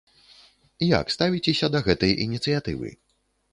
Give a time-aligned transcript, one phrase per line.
[0.99, 2.93] Як ставіцеся да гэтай ініцыятывы?